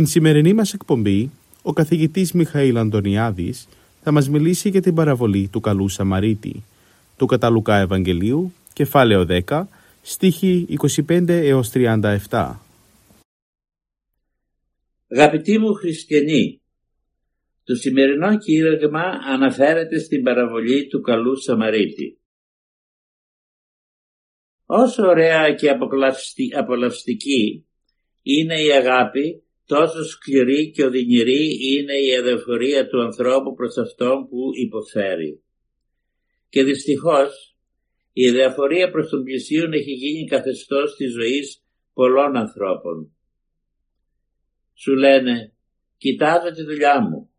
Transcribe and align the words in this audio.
Στην 0.00 0.12
σημερινή 0.12 0.52
μας 0.52 0.74
εκπομπή, 0.74 1.30
ο 1.62 1.72
καθηγητής 1.72 2.32
Μιχαήλ 2.32 2.76
Αντωνιάδης 2.76 3.68
θα 4.02 4.12
μας 4.12 4.28
μιλήσει 4.28 4.68
για 4.68 4.82
την 4.82 4.94
παραβολή 4.94 5.48
του 5.48 5.60
Καλού 5.60 5.88
Σαμαρίτη, 5.88 6.64
του 7.16 7.26
Καταλουκά 7.26 7.76
Ευαγγελίου, 7.76 8.52
κεφάλαιο 8.72 9.26
10, 9.46 9.62
στίχη 10.02 10.66
25 11.08 11.28
έως 11.28 11.70
37. 11.70 12.58
Αγαπητοί 15.08 15.58
μου 15.58 15.74
χριστιανοί, 15.74 16.60
το 17.64 17.74
σημερινό 17.74 18.38
κήρυγμα 18.38 19.02
αναφέρεται 19.32 19.98
στην 19.98 20.22
παραβολή 20.22 20.86
του 20.86 21.00
Καλού 21.00 21.36
Σαμαρίτη. 21.36 22.18
Όσο 24.66 25.06
ωραία 25.06 25.54
και 25.54 25.70
απολαυστική 26.56 27.66
είναι 28.22 28.62
η 28.62 28.72
αγάπη 28.72 29.44
τόσο 29.70 30.04
σκληρή 30.04 30.70
και 30.70 30.84
οδυνηρή 30.84 31.44
είναι 31.72 31.94
η 32.08 32.16
αδεφορία 32.16 32.88
του 32.88 33.02
ανθρώπου 33.02 33.54
προς 33.54 33.76
αυτόν 33.76 34.28
που 34.28 34.38
υποφέρει. 34.66 35.42
Και 36.48 36.62
δυστυχώς 36.62 37.56
η 38.12 38.30
διαφορία 38.30 38.90
προς 38.90 39.08
τον 39.08 39.22
πλησίον 39.22 39.72
έχει 39.72 39.92
γίνει 39.92 40.28
καθεστώς 40.28 40.96
της 40.96 41.12
ζωής 41.12 41.62
πολλών 41.92 42.36
ανθρώπων. 42.36 43.12
Σου 44.74 44.94
λένε, 44.94 45.52
κοιτάζω 45.96 46.50
τη 46.50 46.62
δουλειά 46.62 47.00
μου, 47.00 47.30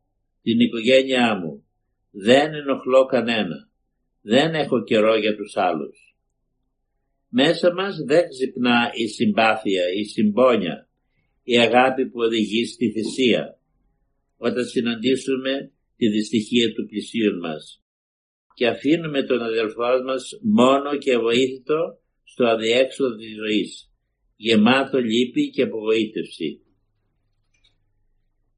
την 0.42 0.60
οικογένειά 0.60 1.36
μου, 1.36 1.66
δεν 2.12 2.54
ενοχλώ 2.54 3.06
κανένα, 3.06 3.70
δεν 4.22 4.54
έχω 4.54 4.84
καιρό 4.84 5.16
για 5.18 5.36
τους 5.36 5.58
άλλους. 5.58 6.16
Μέσα 7.30 7.74
μας 7.74 7.96
δεν 8.06 8.30
ξυπνά 8.30 8.92
η 8.94 9.08
συμπάθεια, 9.08 9.84
η 10.00 10.04
συμπόνια, 10.04 10.90
η 11.44 11.58
αγάπη 11.58 12.06
που 12.06 12.20
οδηγεί 12.20 12.66
στη 12.66 12.92
θυσία 12.92 13.60
όταν 14.38 14.66
συναντήσουμε 14.66 15.72
τη 15.96 16.08
δυστυχία 16.08 16.74
του 16.74 16.86
πλησίον 16.86 17.40
μας 17.40 17.84
και 18.54 18.68
αφήνουμε 18.68 19.24
τον 19.24 19.42
αδελφό 19.42 20.04
μας 20.06 20.40
μόνο 20.42 20.98
και 20.98 21.18
βοήθητο 21.18 22.00
στο 22.24 22.46
αδιέξοδο 22.46 23.16
της 23.16 23.36
ζωής, 23.36 23.92
γεμάτο 24.36 25.00
λύπη 25.00 25.50
και 25.50 25.62
απογοήτευση. 25.62 26.62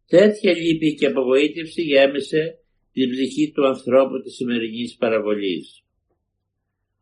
Τέτοια 0.07 0.53
λύπη 0.53 0.95
και 0.95 1.05
απογοήτευση 1.05 1.81
γέμισε 1.81 2.59
την 2.91 3.09
ψυχή 3.09 3.51
του 3.51 3.67
ανθρώπου 3.67 4.21
της 4.21 4.35
σημερινής 4.35 4.95
παραβολής. 4.95 5.83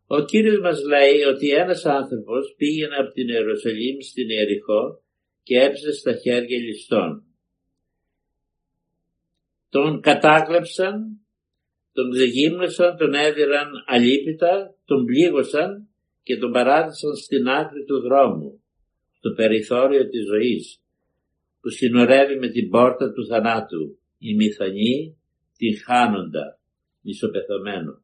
Ο 0.08 0.26
Κύριος 0.26 0.60
μας 0.60 0.84
λέει 0.84 1.22
ότι 1.34 1.50
ένας 1.50 1.86
άνθρωπος 1.86 2.54
πήγαινε 2.58 2.96
από 2.96 3.12
την 3.12 3.28
Ιερουσαλήμ 3.28 3.98
στην 4.00 4.30
Ιεριχώ 4.30 5.01
και 5.44 5.60
έψες 5.60 5.98
στα 6.00 6.14
χέρια 6.14 6.58
ληστών. 6.58 7.24
Τον 9.70 10.02
κατάκλεψαν, 10.02 11.22
τον 11.94 12.12
ξεγύμνωσαν, 12.12 12.98
τον 12.98 13.14
έδιραν 13.14 13.70
αλίπητα, 13.86 14.76
τον 14.86 15.06
πλήγωσαν 15.06 15.90
και 16.24 16.38
τον 16.38 16.52
παράτησαν 16.52 17.16
στην 17.16 17.48
άκρη 17.48 17.84
του 17.84 18.00
δρόμου, 18.00 18.64
στο 19.12 19.34
περιθώριο 19.34 20.10
της 20.10 20.26
ζωής, 20.26 20.82
που 21.62 21.70
συνορεύει 21.70 22.40
με 22.40 22.50
την 22.50 22.70
πόρτα 22.70 23.12
του 23.12 23.28
θανάτου, 23.28 24.00
η 24.18 24.36
μηθανή 24.36 25.18
την 25.58 25.78
χάνοντα, 25.86 26.60
μισοπεθωμένο. 27.02 28.02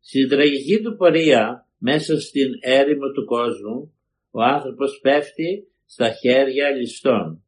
Στην 0.00 0.28
τραγική 0.28 0.80
του 0.82 0.96
πορεία, 0.96 1.68
μέσα 1.78 2.20
στην 2.20 2.48
έρημο 2.60 3.10
του 3.10 3.24
κόσμου, 3.24 3.94
ο 4.32 4.42
άνθρωπος 4.42 4.98
πέφτει 5.02 5.72
στα 5.84 6.10
χέρια 6.10 6.70
ληστών, 6.70 7.44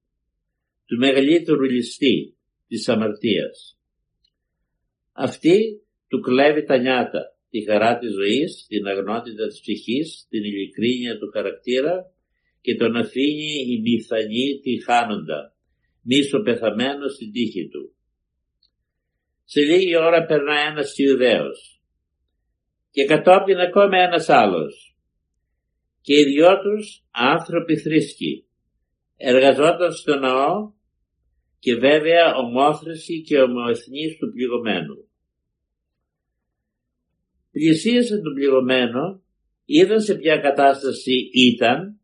του 0.86 0.96
μεγαλύτερου 0.96 1.62
ληστή 1.62 2.36
της 2.68 2.88
αμαρτίας. 2.88 3.78
Αυτή 5.12 5.82
του 6.08 6.20
κλέβει 6.20 6.64
τα 6.64 6.78
νιάτα, 6.78 7.22
τη 7.50 7.64
χαρά 7.64 7.98
της 7.98 8.12
ζωής, 8.12 8.66
την 8.68 8.86
αγνότητα 8.86 9.46
της 9.46 9.60
ψυχής, 9.60 10.26
την 10.28 10.44
ειλικρίνεια 10.44 11.18
του 11.18 11.30
χαρακτήρα 11.32 12.12
και 12.60 12.74
τον 12.74 12.96
αφήνει 12.96 13.52
η 13.68 13.80
μηθανή 13.80 14.60
τη 14.62 14.82
χάνοντα, 14.84 15.54
μίσο 16.02 16.42
πεθαμένος 16.42 17.14
στην 17.14 17.32
τύχη 17.32 17.68
του. 17.68 17.94
Σε 19.44 19.60
λίγη 19.60 19.96
ώρα 19.96 20.24
περνά 20.24 20.60
ένας 20.70 20.98
Ιουδαίος 20.98 21.82
και 22.90 23.04
κατόπιν 23.04 23.58
ακόμα 23.58 23.98
ένας 23.98 24.28
άλλος 24.28 24.93
και 26.04 26.14
οι 26.18 26.24
δυο 26.24 26.60
τους 26.60 27.04
άνθρωποι 27.10 27.76
θρήσκοι. 27.76 28.46
Εργαζόταν 29.16 29.92
στο 29.92 30.18
ναό 30.18 30.72
και 31.58 31.74
βέβαια 31.74 32.34
ομόθρηση 32.34 33.22
και 33.22 33.40
ομοεθνής 33.40 34.16
του 34.18 34.32
πληγωμένου. 34.32 35.08
Πλησίασαν 37.50 38.22
τον 38.22 38.34
πληγωμένο, 38.34 39.22
είδαν 39.64 40.00
σε 40.00 40.14
ποια 40.14 40.36
κατάσταση 40.36 41.30
ήταν 41.32 42.00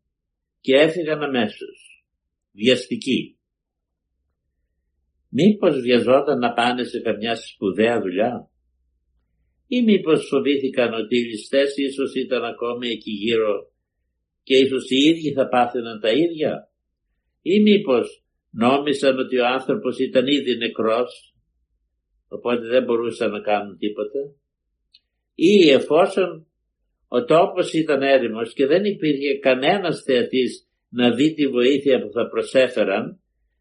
και 0.60 0.74
έφυγαν 0.74 1.22
αμέσως, 1.22 2.04
βιαστικοί. 2.52 3.38
Μήπως 5.28 5.80
βιαζόταν 5.80 6.38
να 6.38 6.52
πάνε 6.52 6.84
σε 6.84 7.00
καμιά 7.00 7.36
σπουδαία 7.36 8.00
δουλειά; 8.00 8.50
Ή 9.66 9.82
μήπως 9.82 10.26
φοβήθηκαν 10.28 10.94
ότι 10.94 11.18
οι 11.18 11.24
ληστές 11.24 11.76
ίσως 11.76 12.14
ήταν 12.14 12.44
ακόμη 12.44 12.88
εκεί 12.88 13.10
γύρω 13.10 13.69
και 14.50 14.56
ίσως 14.56 14.90
οι 14.90 14.96
ίδιοι 14.96 15.32
θα 15.32 15.48
πάθαιναν 15.48 16.00
τα 16.00 16.10
ίδια; 16.10 16.70
Ή 17.42 17.60
μήπως 17.60 18.24
νόμισαν 18.50 19.18
ότι 19.18 19.38
ο 19.38 19.46
άνθρωπος 19.46 19.98
ήταν 19.98 20.26
ήδη 20.26 20.56
νεκρός 20.56 21.34
οπότε 22.28 22.66
δεν 22.66 22.84
μπορούσαν 22.84 23.30
να 23.30 23.40
κάνουν 23.40 23.78
τίποτα; 23.78 24.18
Ή 25.34 25.70
εφόσον 25.70 26.46
ο 27.08 27.24
τόπος 27.24 27.72
ήταν 27.72 28.02
έρημος 28.02 28.52
και 28.52 28.66
δεν 28.66 28.84
υπήρχε 28.84 29.38
κανένας 29.38 30.02
θεατής 30.02 30.68
να 30.88 31.14
δει 31.14 31.34
τη 31.34 31.46
βοήθεια 31.46 32.00
που 32.00 32.10
θα 32.12 32.28
προσέφεραν 32.28 33.20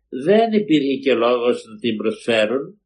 δεν 0.10 0.52
υπήρχε 0.52 0.96
και 1.04 1.14
λόγος 1.14 1.66
να 1.66 1.80
την 1.80 1.96
προσφέρουν 1.96 2.82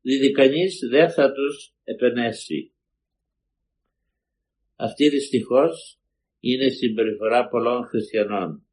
διότι 0.00 0.30
κανείς 0.30 0.78
δεν 0.90 1.10
θα 1.10 1.32
τους 1.32 1.74
επενέσει. 1.84 2.72
Αυτή 4.76 5.08
δυστυχώς 5.08 6.01
είναι 6.44 6.64
η 6.64 6.70
συμπεριφορά 6.70 7.48
πολλών 7.48 7.86
χριστιανών. 7.86 8.66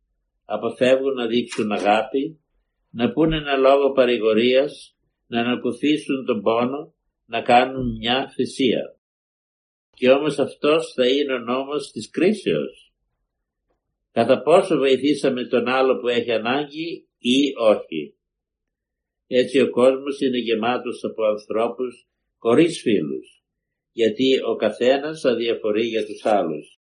Αποφεύγουν 0.46 1.14
να 1.14 1.28
δείξουν 1.28 1.72
αγάπη, 1.72 2.40
να 2.92 3.12
πούνε 3.12 3.38
ένα 3.38 3.56
λόγο 3.56 3.92
παρηγορίας, 3.92 4.96
να 5.28 5.40
ανακουφίσουν 5.40 6.26
τον 6.26 6.42
πόνο, 6.42 6.94
να 7.26 7.42
κάνουν 7.42 7.98
μια 7.98 8.32
θυσία. 8.36 8.98
Και 9.94 10.10
όμως 10.10 10.40
αυτός 10.40 10.94
θα 10.94 11.08
είναι 11.08 11.34
ο 11.34 11.40
νόμος 11.40 11.92
της 11.92 12.10
κρίσεως. 12.10 12.94
Κατά 14.12 14.42
πόσο 14.42 14.78
βοηθήσαμε 14.78 15.48
τον 15.48 15.68
άλλο 15.68 15.98
που 16.00 16.08
έχει 16.08 16.32
ανάγκη 16.32 17.08
ή 17.18 17.54
όχι. 17.58 18.16
Έτσι 19.28 19.62
ο 19.62 19.70
κόσμος 19.70 20.20
είναι 20.20 20.38
γεμάτος 20.38 21.04
από 21.04 21.24
ανθρώπους 21.24 22.08
χωρίς 22.38 22.82
φίλους, 22.82 23.44
γιατί 23.92 24.44
ο 24.48 24.56
καθένας 24.56 25.26
αδιαφορεί 25.26 25.86
για 25.88 26.06
τους 26.06 26.26
άλλους. 26.26 26.79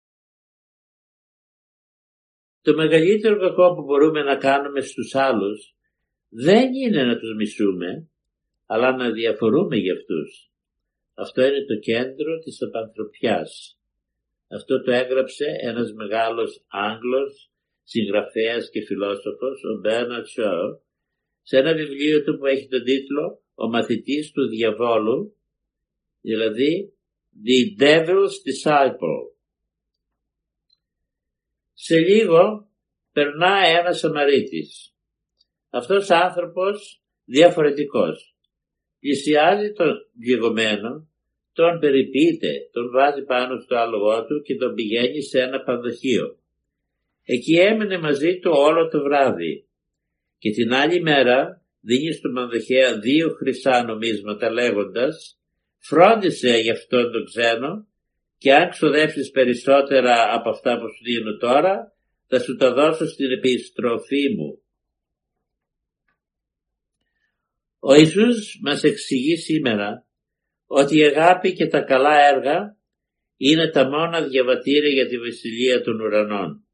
Το 2.67 2.73
μεγαλύτερο 2.73 3.39
κακό 3.39 3.75
που 3.75 3.83
μπορούμε 3.83 4.21
να 4.23 4.35
κάνουμε 4.37 4.81
στους 4.81 5.15
άλλους 5.15 5.75
δεν 6.29 6.73
είναι 6.73 7.03
να 7.03 7.17
τους 7.17 7.35
μισούμε, 7.35 8.09
αλλά 8.65 8.95
να 8.95 9.11
διαφορούμε 9.11 9.77
για 9.77 9.93
αυτούς. 9.93 10.51
Αυτό 11.13 11.41
είναι 11.45 11.65
το 11.65 11.75
κέντρο 11.75 12.37
της 12.37 12.61
απανθρωπιάς. 12.61 13.79
Αυτό 14.47 14.81
το 14.81 14.91
έγραψε 14.91 15.45
ένας 15.61 15.93
μεγάλος 15.93 16.65
Άγγλος, 16.67 17.51
συγγραφέας 17.83 18.69
και 18.69 18.81
φιλόσοφος, 18.81 19.63
ο 19.63 19.79
Μπέρναρτ 19.79 20.27
Σόρ, 20.27 20.79
σε 21.41 21.57
ένα 21.57 21.73
βιβλίο 21.73 22.23
του 22.23 22.37
που 22.37 22.45
έχει 22.45 22.67
τον 22.67 22.83
τίτλο 22.83 23.41
«Ο 23.55 23.67
μαθητής 23.69 24.31
του 24.31 24.47
διαβόλου», 24.47 25.35
δηλαδή 26.21 26.93
«The 27.45 27.81
Devil's 27.81 28.35
Disciple». 28.47 29.36
Σε 31.79 31.97
λίγο 31.97 32.67
περνά 33.11 33.55
ένας 33.79 33.99
Σαμαρίτης. 33.99 34.93
Αυτός 35.69 36.09
άνθρωπος 36.09 37.01
διαφορετικός. 37.25 38.35
Πλησιάζει 38.99 39.71
τον 39.71 39.93
διεγωμένο, 40.13 41.07
τον 41.53 41.79
περιποιείται, 41.79 42.51
τον 42.71 42.91
βάζει 42.91 43.23
πάνω 43.23 43.59
στο 43.59 43.75
άλογο 43.75 44.25
του 44.25 44.41
και 44.41 44.55
τον 44.55 44.73
πηγαίνει 44.73 45.21
σε 45.21 45.39
ένα 45.41 45.63
πανδοχείο. 45.63 46.37
Εκεί 47.23 47.55
έμεινε 47.55 47.97
μαζί 47.97 48.39
του 48.39 48.51
όλο 48.53 48.87
το 48.87 49.01
βράδυ 49.01 49.67
και 50.37 50.51
την 50.51 50.73
άλλη 50.73 51.01
μέρα 51.01 51.61
δίνει 51.81 52.13
στον 52.13 52.33
πανδοχέα 52.33 52.99
δύο 52.99 53.29
χρυσά 53.29 53.83
νομίσματα 53.83 54.49
λέγοντας 54.49 55.39
«Φρόντισε 55.77 56.57
για 56.57 56.73
αυτόν 56.73 57.11
τον 57.11 57.25
ξένο 57.25 57.86
και 58.37 58.53
αν 58.53 58.69
ξοδέψεις 58.69 59.31
περισσότερα 59.31 60.33
από 60.33 60.49
αυτά 60.49 60.77
που 60.77 60.87
σου 60.87 61.03
δίνω 61.03 61.37
τώρα 61.37 61.95
θα 62.27 62.39
σου 62.39 62.55
τα 62.55 62.73
δώσω 62.73 63.07
στην 63.07 63.31
επιστροφή 63.31 64.35
μου». 64.35 64.61
Ο 67.79 67.93
Ιησούς 67.93 68.59
μας 68.63 68.83
εξηγεί 68.83 69.37
σήμερα 69.37 70.07
ότι 70.65 70.97
η 70.97 71.03
αγάπη 71.03 71.53
και 71.53 71.67
τα 71.67 71.81
καλά 71.81 72.19
έργα 72.33 72.77
είναι 73.37 73.69
τα 73.69 73.89
μόνα 73.89 74.27
διαβατήρια 74.27 74.89
για 74.89 75.07
τη 75.07 75.17
βασιλεία 75.17 75.81
των 75.81 75.99
ουρανών. 75.99 76.67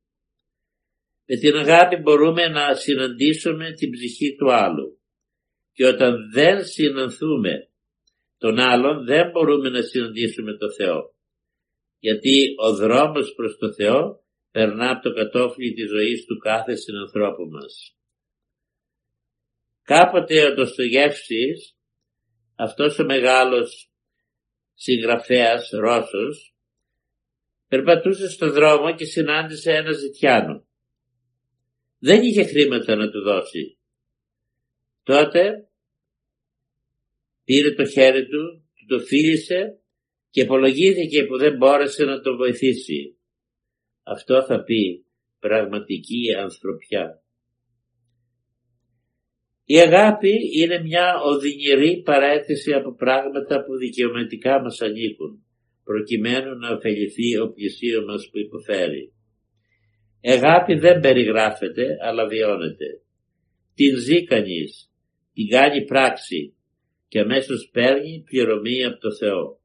Με 1.25 1.35
την 1.35 1.55
αγάπη 1.55 1.95
μπορούμε 1.95 2.47
να 2.47 2.73
συναντήσουμε 2.73 3.73
την 3.73 3.91
ψυχή 3.91 4.35
του 4.35 4.53
άλλου 4.53 4.99
και 5.73 5.85
όταν 5.85 6.31
δεν 6.31 6.65
συνανθούμε 6.65 7.69
τον 8.37 8.59
άλλον 8.59 9.05
δεν 9.05 9.29
μπορούμε 9.29 9.69
να 9.69 9.81
συναντήσουμε 9.81 10.57
το 10.57 10.71
Θεό. 10.71 11.12
Γιατί 12.03 12.55
ο 12.57 12.75
δρόμος 12.75 13.33
προς 13.33 13.57
το 13.57 13.73
Θεό 13.73 14.23
περνά 14.51 14.89
από 14.89 15.01
το 15.01 15.13
κατόφλι 15.13 15.73
της 15.73 15.89
ζωής 15.89 16.25
του 16.25 16.37
κάθε 16.37 16.75
συνανθρώπου 16.75 17.49
μας. 17.49 17.97
Κάποτε 19.81 20.45
ο 20.45 20.53
Ντοστογεύσης, 20.53 21.77
αυτός 22.55 22.99
ο 22.99 23.05
μεγάλος 23.05 23.91
συγγραφέας 24.73 25.69
Ρώσος, 25.69 26.55
περπατούσε 27.67 28.29
στο 28.29 28.51
δρόμο 28.51 28.95
και 28.95 29.05
συνάντησε 29.05 29.71
ένα 29.71 29.91
ζητιάνο. 29.91 30.67
Δεν 31.99 32.21
είχε 32.21 32.43
χρήματα 32.43 32.95
να 32.95 33.09
του 33.09 33.21
δώσει. 33.21 33.77
Τότε 35.03 35.69
πήρε 37.43 37.73
το 37.73 37.85
χέρι 37.85 38.27
του, 38.27 38.69
του 38.73 38.85
το 38.87 38.99
φίλησε 38.99 39.82
και 40.33 40.41
απολογήθηκε 40.41 41.25
που 41.25 41.37
δεν 41.37 41.57
μπόρεσε 41.57 42.03
να 42.03 42.19
το 42.19 42.35
βοηθήσει. 42.35 43.17
Αυτό 44.03 44.45
θα 44.45 44.63
πει 44.63 45.05
πραγματική 45.39 46.33
ανθρωπιά. 46.39 47.23
Η 49.65 49.79
αγάπη 49.79 50.33
είναι 50.59 50.81
μια 50.81 51.21
οδυνηρή 51.23 52.01
παρέτηση 52.01 52.73
από 52.73 52.95
πράγματα 52.95 53.63
που 53.63 53.77
δικαιωματικά 53.77 54.61
μας 54.61 54.81
ανήκουν, 54.81 55.45
προκειμένου 55.83 56.57
να 56.57 56.69
ωφεληθεί 56.75 57.37
ο 57.37 57.51
πλησίο 57.51 58.05
μας 58.05 58.29
που 58.29 58.39
υποφέρει. 58.39 59.13
Η 60.21 60.29
αγάπη 60.29 60.73
δεν 60.73 60.99
περιγράφεται, 60.99 61.85
αλλά 62.07 62.27
βιώνεται. 62.27 62.87
Την 63.75 63.97
ζει 63.97 64.23
κανείς, 64.23 64.91
την 65.33 65.47
κάνει 65.47 65.85
πράξη 65.85 66.55
και 67.07 67.19
αμέσως 67.19 67.69
παίρνει 67.73 68.23
πληρωμή 68.29 68.83
από 68.85 68.99
το 68.99 69.15
Θεό. 69.15 69.62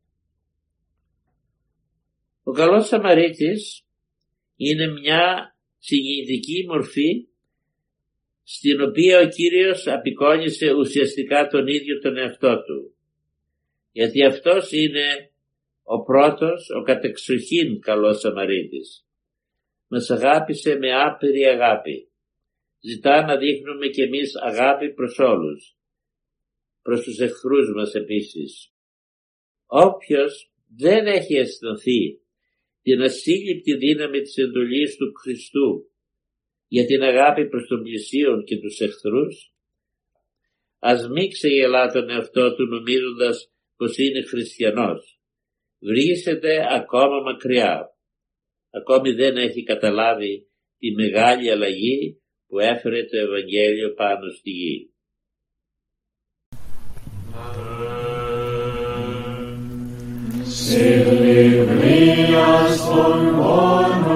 Ο 2.49 2.53
καλός 2.53 2.87
Σαμαρίτης 2.87 3.87
είναι 4.57 4.87
μια 4.87 5.57
συγκινητική 5.79 6.65
μορφή 6.67 7.29
στην 8.43 8.81
οποία 8.81 9.21
ο 9.21 9.29
Κύριος 9.29 9.87
απεικόνισε 9.87 10.73
ουσιαστικά 10.73 11.47
τον 11.47 11.67
ίδιο 11.67 12.01
τον 12.01 12.17
εαυτό 12.17 12.63
του. 12.63 12.95
Γιατί 13.93 14.25
αυτός 14.25 14.73
είναι 14.73 15.31
ο 15.83 16.03
πρώτος, 16.03 16.71
ο 16.79 16.83
κατεξοχήν 16.83 17.81
καλός 17.81 18.19
Σαμαρίτης. 18.19 19.07
Μας 19.89 20.11
αγάπησε 20.11 20.75
με 20.75 20.93
άπειρη 20.93 21.45
αγάπη. 21.45 22.09
Ζητά 22.81 23.23
να 23.27 23.37
δείχνουμε 23.37 23.87
κι 23.89 24.03
εμείς 24.03 24.37
αγάπη 24.37 24.95
προς 24.95 25.19
όλους. 25.19 25.77
Προς 26.83 27.03
τους 27.03 27.19
εχθρούς 27.19 27.73
μας 27.77 27.95
επίσης. 27.95 28.73
Όποιος 29.67 30.53
δεν 30.77 31.07
έχει 31.07 31.35
αισθανθεί 31.35 32.21
την 32.89 33.03
ασύλληπτη 33.03 33.77
δύναμη 33.77 34.21
της 34.21 34.37
εντολής 34.37 34.97
του 34.97 35.13
Χριστού 35.21 35.91
για 36.69 36.85
την 36.87 37.03
αγάπη 37.03 37.49
προς 37.49 37.67
τον 37.67 37.83
πλησίον 37.83 38.45
και 38.45 38.59
τους 38.59 38.81
εχθρούς, 38.81 39.53
ας 40.79 41.09
μην 41.09 41.31
ξεγελά 41.31 41.93
τον 41.93 42.11
εαυτό 42.11 42.55
του 42.55 42.67
νομίζοντας 42.67 43.53
πως 43.77 43.99
είναι 43.99 44.23
χριστιανός. 44.23 45.21
Βρίσκεται 45.79 46.67
ακόμα 46.71 47.21
μακριά. 47.21 47.97
Ακόμη 48.71 49.13
δεν 49.13 49.37
έχει 49.37 49.63
καταλάβει 49.63 50.47
τη 50.79 50.91
μεγάλη 50.91 51.51
αλλαγή 51.51 52.23
που 52.47 52.59
έφερε 52.59 53.05
το 53.05 53.17
Ευαγγέλιο 53.17 53.95
πάνω 53.95 54.31
στη 54.31 54.51
γη. 54.51 54.93
Silvia 60.69 61.65
the 61.65 63.33
Bonn. 63.33 64.08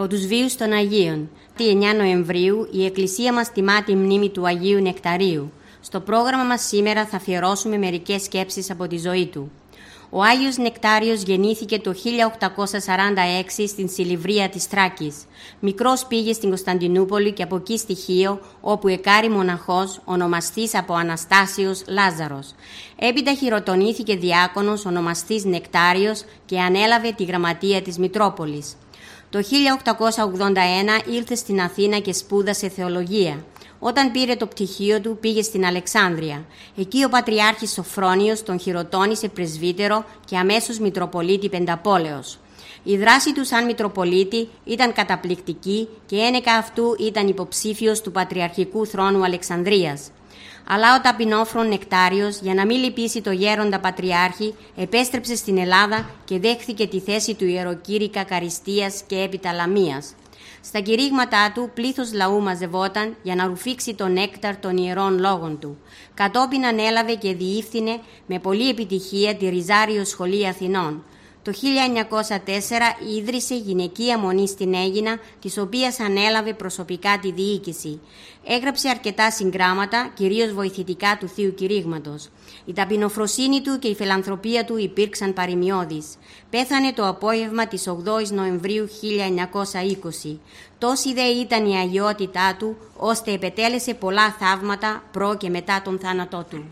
Από 0.00 0.08
τους 0.08 0.26
βίους 0.26 0.56
των 0.56 0.72
Αγίων. 0.72 1.30
Τη 1.58 1.78
9 1.92 1.96
Νοεμβρίου 1.96 2.68
η 2.70 2.84
Εκκλησία 2.84 3.32
μας 3.32 3.52
τιμά 3.52 3.82
τη 3.82 3.94
μνήμη 3.94 4.28
του 4.28 4.46
Αγίου 4.46 4.80
Νεκταρίου. 4.80 5.52
Στο 5.80 6.00
πρόγραμμα 6.00 6.44
μας 6.44 6.66
σήμερα 6.66 7.06
θα 7.06 7.16
αφιερώσουμε 7.16 7.76
μερικές 7.76 8.22
σκέψεις 8.22 8.70
από 8.70 8.86
τη 8.86 8.98
ζωή 8.98 9.26
του. 9.26 9.50
Ο 10.10 10.22
Άγιος 10.22 10.56
Νεκτάριος 10.56 11.22
γεννήθηκε 11.22 11.78
το 11.78 11.94
1846 11.94 13.66
στην 13.68 13.88
Σιλιβρία 13.88 14.48
της 14.48 14.68
Τράκης. 14.68 15.16
Μικρός 15.60 16.06
πήγε 16.06 16.32
στην 16.32 16.48
Κωνσταντινούπολη 16.48 17.32
και 17.32 17.42
από 17.42 17.56
εκεί 17.56 17.78
στη 17.78 17.94
Χίο, 17.94 18.40
όπου 18.60 18.88
εκάρει 18.88 19.28
μοναχός, 19.28 20.00
ονομαστής 20.04 20.74
από 20.74 20.94
Αναστάσιος 20.94 21.82
Λάζαρος. 21.88 22.54
Έπειτα 22.98 23.34
χειροτονήθηκε 23.34 24.16
διάκονος, 24.16 24.84
ονομαστής 24.84 25.44
Νεκτάριος 25.44 26.24
και 26.46 26.60
ανέλαβε 26.60 27.12
τη 27.12 27.24
γραμματεία 27.24 27.82
της 27.82 27.98
Μητρόπολης. 27.98 28.76
Το 29.30 29.38
1881 29.38 31.12
ήρθε 31.12 31.34
στην 31.34 31.60
Αθήνα 31.60 31.98
και 31.98 32.12
σπούδασε 32.12 32.68
θεολογία. 32.68 33.44
Όταν 33.78 34.10
πήρε 34.10 34.36
το 34.36 34.46
πτυχίο 34.46 35.00
του 35.00 35.16
πήγε 35.20 35.42
στην 35.42 35.64
Αλεξάνδρεια. 35.64 36.44
Εκεί 36.76 37.04
ο 37.04 37.08
Πατριάρχης 37.08 37.72
Σοφρόνιος 37.72 38.42
τον 38.42 38.60
χειροτώνησε 38.60 39.28
πρεσβύτερο 39.28 40.04
και 40.24 40.36
αμέσως 40.36 40.78
Μητροπολίτη 40.78 41.48
Πενταπόλεως. 41.48 42.38
Η 42.82 42.96
δράση 42.96 43.34
του 43.34 43.44
σαν 43.44 43.64
Μητροπολίτη 43.64 44.48
ήταν 44.64 44.92
καταπληκτική 44.92 45.88
και 46.06 46.16
ένεκα 46.16 46.52
αυτού 46.52 46.96
ήταν 46.98 47.28
υποψήφιος 47.28 48.00
του 48.00 48.12
Πατριαρχικού 48.12 48.86
Θρόνου 48.86 49.24
Αλεξανδρίας. 49.24 50.10
Αλλά 50.66 50.96
ο 50.96 51.00
ταπεινόφρον 51.00 51.68
Νεκτάριος, 51.68 52.38
για 52.40 52.54
να 52.54 52.66
μην 52.66 52.82
λυπήσει 52.82 53.20
το 53.20 53.30
γέροντα 53.30 53.80
Πατριάρχη, 53.80 54.54
επέστρεψε 54.76 55.36
στην 55.36 55.58
Ελλάδα 55.58 56.10
και 56.24 56.38
δέχθηκε 56.38 56.86
τη 56.86 57.00
θέση 57.00 57.34
του 57.34 57.44
ιεροκήρυκα 57.44 58.24
Καριστίας 58.24 59.02
και 59.06 59.16
έπειτα 59.16 59.52
Λαμίας. 59.52 60.14
Στα 60.64 60.80
κηρύγματά 60.80 61.52
του 61.54 61.70
πλήθος 61.74 62.12
λαού 62.12 62.42
μαζευόταν 62.42 63.16
για 63.22 63.34
να 63.34 63.46
ρουφήξει 63.46 63.94
τον 63.94 64.12
νέκταρ 64.12 64.56
των 64.56 64.76
ιερών 64.76 65.18
λόγων 65.18 65.58
του. 65.58 65.78
Κατόπιν 66.14 66.66
ανέλαβε 66.66 67.14
και 67.14 67.34
διήφθηνε 67.34 67.98
με 68.26 68.38
πολλή 68.38 68.68
επιτυχία 68.68 69.34
τη 69.34 69.48
Ριζάριο 69.48 70.04
Σχολή 70.04 70.46
Αθηνών. 70.46 71.04
Το 71.42 71.52
1904 71.52 73.16
ίδρυσε 73.16 73.54
γυναικεία 73.54 74.18
μονή 74.18 74.48
στην 74.48 74.74
Έγινα, 74.74 75.18
της 75.40 75.58
οποίας 75.58 76.00
ανέλαβε 76.00 76.52
προσωπικά 76.52 77.18
τη 77.22 77.32
διοίκηση. 77.32 78.00
Έγραψε 78.46 78.88
αρκετά 78.88 79.30
συγγράμματα, 79.30 80.10
κυρίως 80.14 80.52
βοηθητικά 80.52 81.16
του 81.20 81.28
Θείου 81.28 81.54
Κηρύγματος. 81.54 82.28
Η 82.64 82.72
ταπεινοφροσύνη 82.72 83.60
του 83.60 83.78
και 83.78 83.88
η 83.88 83.94
φιλανθρωπία 83.94 84.64
του 84.64 84.76
υπήρξαν 84.78 85.32
παρημιώδεις. 85.32 86.06
Πέθανε 86.50 86.92
το 86.92 87.06
απόγευμα 87.06 87.66
της 87.66 87.88
8ης 87.88 88.30
Νοεμβρίου 88.30 88.88
1920. 88.88 90.38
Τόση 90.78 91.14
δε 91.14 91.26
ήταν 91.26 91.66
η 91.66 91.76
αγιότητά 91.76 92.56
του, 92.58 92.76
ώστε 92.96 93.32
επετέλεσε 93.32 93.94
πολλά 93.94 94.32
θαύματα 94.38 95.02
προ 95.12 95.36
και 95.36 95.50
μετά 95.50 95.82
τον 95.84 95.98
θάνατό 95.98 96.46
του. 96.50 96.68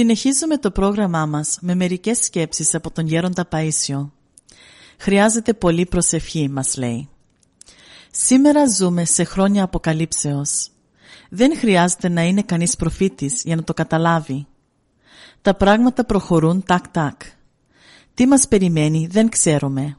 Συνεχίζουμε 0.00 0.56
το 0.56 0.70
πρόγραμμά 0.70 1.26
μας 1.26 1.58
με 1.60 1.74
μερικές 1.74 2.18
σκέψεις 2.18 2.74
από 2.74 2.90
τον 2.90 3.06
Γέροντα 3.06 3.48
Παΐσιο. 3.50 4.10
Χρειάζεται 4.98 5.54
πολύ 5.54 5.86
προσευχή, 5.86 6.48
μας 6.48 6.76
λέει. 6.76 7.08
Σήμερα 8.10 8.66
ζούμε 8.66 9.04
σε 9.04 9.24
χρόνια 9.24 9.64
αποκαλύψεως. 9.64 10.70
Δεν 11.30 11.58
χρειάζεται 11.58 12.08
να 12.08 12.22
είναι 12.22 12.42
κανείς 12.42 12.76
προφήτης 12.76 13.42
για 13.44 13.56
να 13.56 13.62
το 13.62 13.74
καταλάβει. 13.74 14.46
Τα 15.42 15.54
πράγματα 15.54 16.04
προχωρούν 16.04 16.62
τάκ-τάκ. 16.66 17.20
Τι 18.14 18.26
μας 18.26 18.48
περιμένει 18.48 19.06
δεν 19.10 19.28
ξέρουμε. 19.28 19.96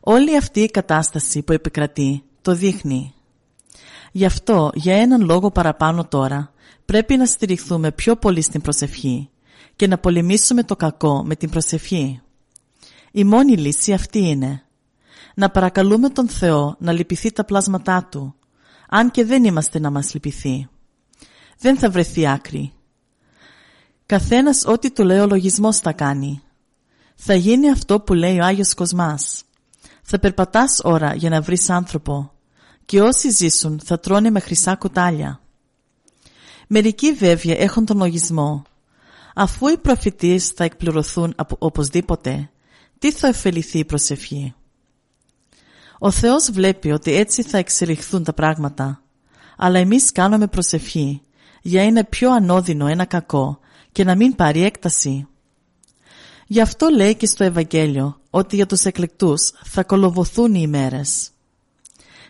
Όλη 0.00 0.36
αυτή 0.36 0.60
η 0.60 0.70
κατάσταση 0.70 1.42
που 1.42 1.52
επικρατεί 1.52 2.22
το 2.42 2.54
δείχνει. 2.54 3.14
Γι' 4.12 4.24
αυτό 4.24 4.70
για 4.74 4.96
έναν 4.96 5.24
λόγο 5.24 5.50
παραπάνω 5.50 6.04
τώρα 6.04 6.52
πρέπει 6.84 7.16
να 7.16 7.26
στηριχθούμε 7.26 7.92
πιο 7.92 8.16
πολύ 8.16 8.42
στην 8.42 8.60
προσευχή 8.60 9.30
και 9.76 9.86
να 9.86 9.98
πολεμήσουμε 9.98 10.62
το 10.62 10.76
κακό 10.76 11.24
με 11.24 11.36
την 11.36 11.50
προσευχή. 11.50 12.20
Η 13.12 13.24
μόνη 13.24 13.56
λύση 13.56 13.92
αυτή 13.92 14.18
είναι 14.18 14.62
να 15.34 15.50
παρακαλούμε 15.50 16.08
τον 16.08 16.28
Θεό 16.28 16.76
να 16.78 16.92
λυπηθεί 16.92 17.32
τα 17.32 17.44
πλάσματά 17.44 18.08
Του, 18.10 18.34
αν 18.88 19.10
και 19.10 19.24
δεν 19.24 19.44
είμαστε 19.44 19.78
να 19.78 19.90
μας 19.90 20.14
λυπηθεί. 20.14 20.68
Δεν 21.58 21.78
θα 21.78 21.90
βρεθεί 21.90 22.28
άκρη. 22.28 22.72
Καθένας 24.06 24.64
ό,τι 24.66 24.90
του 24.90 25.04
λέει 25.04 25.18
ο 25.18 25.26
λογισμός 25.26 25.78
θα 25.78 25.92
κάνει. 25.92 26.42
Θα 27.14 27.34
γίνει 27.34 27.70
αυτό 27.70 28.00
που 28.00 28.14
λέει 28.14 28.38
ο 28.38 28.44
Άγιος 28.44 28.74
Κοσμάς. 28.74 29.42
Θα 30.02 30.18
περπατάς 30.18 30.80
ώρα 30.84 31.14
για 31.14 31.30
να 31.30 31.40
βρεις 31.40 31.70
άνθρωπο 31.70 32.32
και 32.84 33.00
όσοι 33.00 33.30
ζήσουν 33.30 33.80
θα 33.84 34.00
τρώνε 34.00 34.30
με 34.30 34.40
χρυσά 34.40 34.74
κουτάλια. 34.74 35.40
Μερικοί 36.70 37.12
βέβαια 37.12 37.58
έχουν 37.58 37.84
τον 37.84 37.96
λογισμό. 37.96 38.62
Αφού 39.34 39.68
οι 39.68 39.78
προφητείες 39.78 40.48
θα 40.48 40.64
εκπληρωθούν 40.64 41.34
οπωσδήποτε, 41.58 42.50
τι 42.98 43.12
θα 43.12 43.28
ωφεληθεί 43.28 43.78
η 43.78 43.84
προσευχή; 43.84 44.54
Ο 45.98 46.10
Θεός 46.10 46.50
βλέπει 46.50 46.90
ότι 46.90 47.14
έτσι 47.14 47.42
θα 47.42 47.58
εξελιχθούν 47.58 48.24
τα 48.24 48.32
πράγματα, 48.32 49.02
αλλά 49.56 49.78
εμείς 49.78 50.12
κάνουμε 50.12 50.46
προσευχή 50.46 51.22
για 51.62 51.82
είναι 51.82 52.04
πιο 52.04 52.32
ανώδυνο 52.32 52.86
ένα 52.86 53.04
κακό 53.04 53.58
και 53.92 54.04
να 54.04 54.16
μην 54.16 54.34
πάρει 54.34 54.62
έκταση. 54.64 55.26
Γι' 56.46 56.60
αυτό 56.60 56.88
λέει 56.88 57.14
και 57.14 57.26
στο 57.26 57.44
Ευαγγέλιο 57.44 58.20
ότι 58.30 58.56
για 58.56 58.66
τους 58.66 58.84
εκλεκτούς 58.84 59.50
θα 59.64 59.84
κολοβοθούν 59.84 60.54
οι 60.54 60.60
ημέρες. 60.62 61.30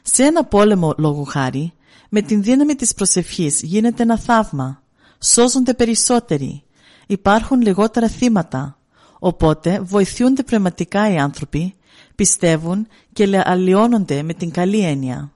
Σε 0.03 0.23
ένα 0.23 0.45
πόλεμο 0.45 0.95
λόγου 0.97 1.25
χάρη, 1.25 1.73
με 2.09 2.23
την 2.23 2.43
δύναμη 2.43 2.75
της 2.75 2.95
προσευχής 2.95 3.63
γίνεται 3.63 4.03
ένα 4.03 4.19
θαύμα. 4.19 4.83
Σώζονται 5.19 5.75
περισσότεροι. 5.75 6.63
Υπάρχουν 7.07 7.61
λιγότερα 7.61 8.09
θύματα. 8.09 8.79
Οπότε 9.19 9.81
βοηθούνται 9.81 10.43
πνευματικά 10.43 11.13
οι 11.13 11.17
άνθρωποι, 11.17 11.75
πιστεύουν 12.15 12.87
και 13.13 13.43
αλλοιώνονται 13.45 14.23
με 14.23 14.35
την 14.35 14.51
καλή 14.51 14.81
έννοια. 14.81 15.33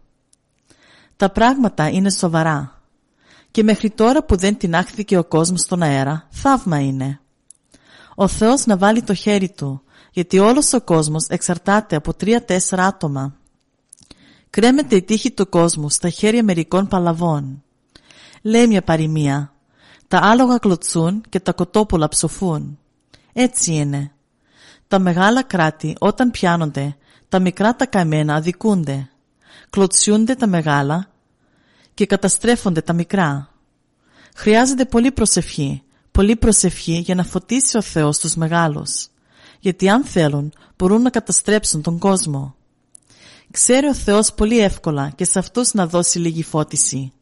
Τα 1.17 1.31
πράγματα 1.31 1.89
είναι 1.89 2.11
σοβαρά. 2.11 2.83
Και 3.51 3.63
μέχρι 3.63 3.91
τώρα 3.91 4.25
που 4.25 4.37
δεν 4.37 4.57
τεινάχθηκε 4.57 5.19
ο 5.19 5.25
κόσμος 5.25 5.61
στον 5.61 5.83
αέρα, 5.83 6.29
θαύμα 6.31 6.81
είναι. 6.81 7.21
Ο 8.15 8.29
Θεός 8.29 8.67
να 8.67 8.77
βάλει 8.77 9.03
το 9.03 9.15
χέρι 9.15 9.49
Του, 9.49 9.83
γιατί 10.13 10.39
όλος 10.39 10.73
ο 10.73 10.81
κόσμος 10.81 11.27
εξαρτάται 11.29 11.97
από 11.97 12.15
τρία-τέσσερα 12.15 12.87
άτομα. 12.87 13.37
Κρέμεται 14.53 14.97
η 14.97 15.03
τύχη 15.03 15.31
του 15.31 15.49
κόσμου 15.49 15.91
στα 15.91 16.09
χέρια 16.09 16.45
μερικών 16.45 16.89
παλαβών. 16.89 17.63
Λέει 18.43 18.67
μια 18.67 18.83
παροιμία. 18.83 19.53
Τα 20.09 20.19
άλογα 20.23 20.59
κλωτσούν 20.59 21.23
και 21.29 21.41
τα 21.41 21.53
κοτόπουλα 21.53 22.09
ψοφούν. 22.09 22.79
Έτσι 23.33 23.75
είναι. 23.75 24.13
Τα 24.89 24.99
μεγάλα 24.99 25.43
κράτη 25.43 25.97
όταν 25.99 26.31
πιάνονται, 26.31 26.97
τα 27.29 27.39
μικρά 27.39 27.77
τα 27.77 27.87
καμένα 27.87 28.35
αδικούνται. 28.35 29.11
Κλωτσιούνται 29.71 30.35
τα 30.35 30.47
μεγάλα 30.47 31.09
και 31.95 32.07
καταστρέφονται 32.07 32.81
τα 32.81 32.93
μικρά. 32.93 33.51
Χρειάζεται 34.35 34.85
πολύ 34.85 35.13
προσευχή, 35.13 35.83
πολύ 36.11 36.37
προσευχή 36.37 36.99
για 36.99 37.15
να 37.15 37.25
φωτίσει 37.25 37.77
ο 37.77 37.83
Θεός 37.83 38.19
τους 38.19 38.35
μεγάλους. 38.35 39.09
Γιατί 39.61 39.89
αν 39.89 40.05
θέλουν 40.05 40.53
μπορούν 40.77 41.03
να 41.03 41.11
καταστρέψουν 41.11 41.83
τον 41.83 41.99
κόσμο. 41.99 42.57
Ξέρει 43.53 43.87
ο 43.87 43.95
Θεός 43.95 44.33
πολύ 44.33 44.59
εύκολα 44.59 45.13
και 45.15 45.25
σε 45.25 45.39
αυτούς 45.39 45.73
να 45.73 45.87
δώσει 45.87 46.19
λίγη 46.19 46.43
φώτιση. 46.43 47.13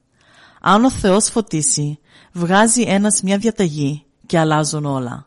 Αν 0.60 0.84
ο 0.84 0.90
Θεός 0.90 1.28
φωτίσει, 1.28 1.98
βγάζει 2.32 2.82
ένας 2.82 3.22
μια 3.22 3.38
διαταγή 3.38 4.04
και 4.26 4.38
αλλάζουν 4.38 4.84
όλα. 4.84 5.26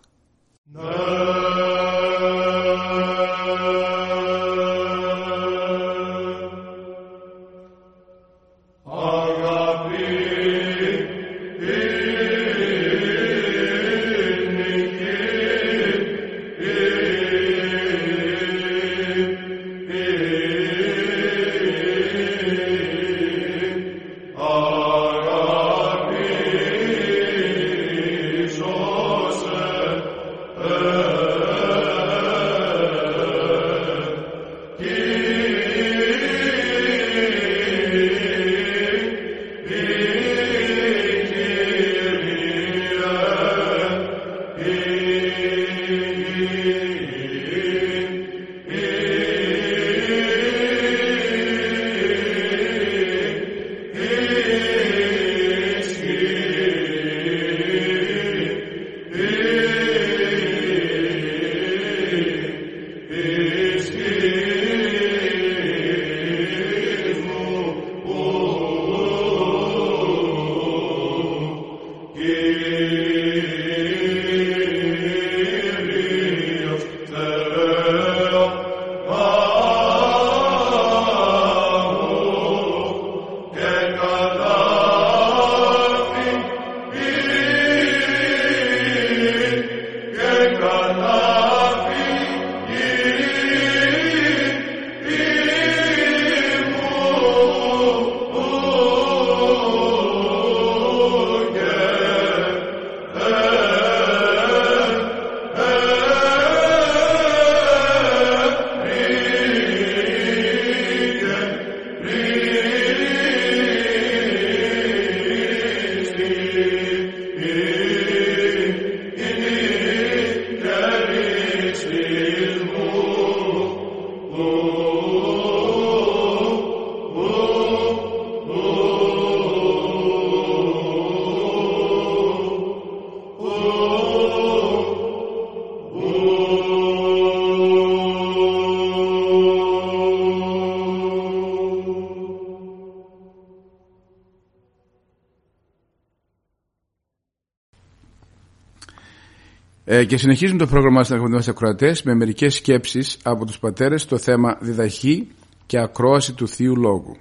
Ε, 149.85 150.05
και 150.05 150.17
συνεχίζουμε 150.17 150.59
το 150.59 150.67
πρόγραμμα 150.67 151.03
στα 151.03 151.15
αγαπητοί 151.15 151.49
ακροατές 151.49 152.03
με 152.03 152.15
μερικές 152.15 152.55
σκέψεις 152.55 153.17
από 153.23 153.45
τους 153.45 153.59
πατέρες 153.59 154.01
στο 154.01 154.17
θέμα 154.17 154.57
διδαχή 154.61 155.27
και 155.65 155.79
ακρόαση 155.79 156.33
του 156.33 156.47
Θείου 156.47 156.75
Λόγου. 156.75 157.15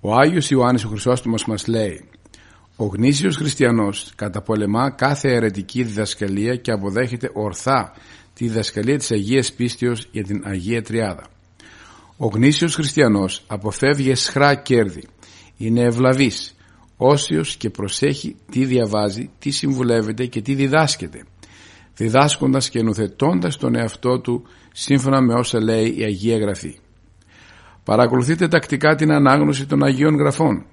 Ο 0.00 0.14
Άγιος 0.14 0.50
Ιωάννης 0.50 0.84
ο 0.84 0.88
Χρυσόστομος 0.88 1.46
μας 1.46 1.66
λέει 1.66 2.08
«Ο 2.76 2.84
γνήσιος 2.84 3.36
χριστιανός 3.36 4.12
καταπολεμά 4.16 4.90
κάθε 4.90 5.34
αιρετική 5.34 5.82
διδασκαλία 5.82 6.56
και 6.56 6.70
αποδέχεται 6.70 7.30
ορθά 7.32 7.92
τη 8.34 8.46
διδασκαλία 8.46 8.98
της 8.98 9.10
Αγίας 9.10 9.52
Πίστεως 9.52 10.08
για 10.10 10.24
την 10.24 10.42
Αγία 10.44 10.82
Τριάδα. 10.82 11.26
Ο 12.16 12.26
γνήσιος 12.26 12.74
χριστιανός 12.74 13.44
αποφεύγει 13.46 14.10
εσχρά 14.10 14.54
κέρδη, 14.54 15.04
είναι 15.56 15.80
ευλαβής, 15.80 16.54
όσιος 16.96 17.56
και 17.56 17.70
προσέχει 17.70 18.36
τι 18.50 18.64
διαβάζει, 18.64 19.30
τι 19.38 19.50
συμβουλεύεται 19.50 20.26
και 20.26 20.42
τι 20.42 20.54
διδάσκεται, 20.54 21.24
διδάσκοντας 21.96 22.68
και 22.68 22.82
νουθετώντας 22.82 23.56
τον 23.56 23.74
εαυτό 23.74 24.20
του 24.20 24.42
σύμφωνα 24.72 25.20
με 25.20 25.34
όσα 25.34 25.62
λέει 25.62 25.94
η 25.96 26.02
Αγία 26.04 26.38
Γραφή. 26.38 26.78
Παρακολουθείτε 27.84 28.48
τακτικά 28.48 28.94
την 28.94 29.12
ανάγνωση 29.12 29.66
των 29.66 29.84
Αγίων 29.84 30.16
Γραφών 30.16 30.64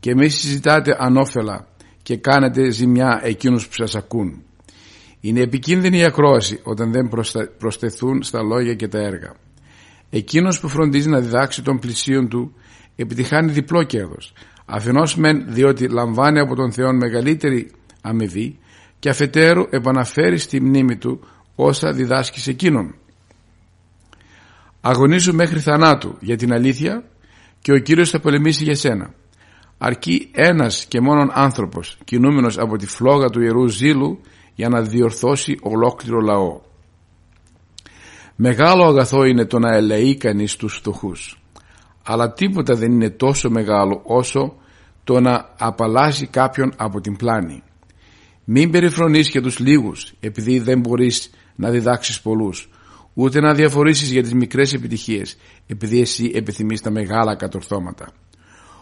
και 0.00 0.14
μη 0.14 0.28
συζητάτε 0.28 0.96
ανώφελα 0.98 1.66
και 2.02 2.16
κάνετε 2.16 2.70
ζημιά 2.70 3.20
εκείνους 3.22 3.68
που 3.68 3.74
σας 3.74 3.94
ακούν. 3.94 4.42
Είναι 5.20 5.40
επικίνδυνη 5.40 5.98
η 5.98 6.04
ακρόαση 6.04 6.60
όταν 6.62 6.92
δεν 6.92 7.08
προσθεθούν 7.58 8.22
στα 8.22 8.42
λόγια 8.42 8.74
και 8.74 8.88
τα 8.88 8.98
έργα. 8.98 9.34
Εκείνος 10.10 10.60
που 10.60 10.68
φροντίζει 10.68 11.08
να 11.08 11.20
διδάξει 11.20 11.62
των 11.62 11.78
πλησίων 11.78 12.28
του 12.28 12.54
επιτυχάνει 12.96 13.52
διπλό 13.52 13.82
κέρδος. 13.82 14.32
Αφενός 14.66 15.16
μεν 15.16 15.44
διότι 15.48 15.88
λαμβάνει 15.88 16.38
από 16.38 16.54
τον 16.54 16.72
Θεό 16.72 16.92
μεγαλύτερη 16.92 17.70
αμοιβή 18.00 18.58
και 19.00 19.08
αφετέρου 19.08 19.62
επαναφέρει 19.70 20.38
στη 20.38 20.60
μνήμη 20.60 20.96
του 20.96 21.20
όσα 21.54 21.92
διδάσκεις 21.92 22.42
σε 22.42 22.50
εκείνον. 22.50 22.94
Αγωνίζου 24.80 25.34
μέχρι 25.34 25.60
θανάτου 25.60 26.16
για 26.20 26.36
την 26.36 26.52
αλήθεια 26.52 27.04
και 27.60 27.72
ο 27.72 27.78
Κύριος 27.78 28.10
θα 28.10 28.20
πολεμήσει 28.20 28.64
για 28.64 28.74
σένα. 28.74 29.14
Αρκεί 29.78 30.30
ένας 30.32 30.84
και 30.84 31.00
μόνον 31.00 31.30
άνθρωπος 31.32 31.98
κινούμενος 32.04 32.58
από 32.58 32.76
τη 32.76 32.86
φλόγα 32.86 33.28
του 33.28 33.40
Ιερού 33.40 33.68
Ζήλου 33.68 34.20
για 34.54 34.68
να 34.68 34.82
διορθώσει 34.82 35.58
ολόκληρο 35.60 36.20
λαό. 36.20 36.60
Μεγάλο 38.36 38.84
αγαθό 38.84 39.24
είναι 39.24 39.44
το 39.44 39.58
να 39.58 39.74
ελεεί 39.74 40.16
κανείς 40.16 40.56
τους 40.56 40.74
φτωχούς. 40.74 41.42
αλλά 42.04 42.32
τίποτα 42.32 42.74
δεν 42.74 42.92
είναι 42.92 43.10
τόσο 43.10 43.50
μεγάλο 43.50 44.00
όσο 44.04 44.56
το 45.04 45.20
να 45.20 45.54
απαλλάζει 45.58 46.26
κάποιον 46.26 46.72
από 46.76 47.00
την 47.00 47.16
πλάνη. 47.16 47.62
Μην 48.52 48.70
περιφρονείς 48.70 49.30
και 49.30 49.40
τους 49.40 49.58
λίγους 49.58 50.12
επειδή 50.20 50.58
δεν 50.58 50.80
μπορείς 50.80 51.30
να 51.56 51.70
διδάξεις 51.70 52.20
πολλούς 52.20 52.70
ούτε 53.14 53.40
να 53.40 53.54
διαφορήσεις 53.54 54.10
για 54.10 54.22
τις 54.22 54.34
μικρές 54.34 54.72
επιτυχίες 54.72 55.36
επειδή 55.66 56.00
εσύ 56.00 56.30
επιθυμείς 56.34 56.80
τα 56.80 56.90
μεγάλα 56.90 57.36
κατορθώματα. 57.36 58.12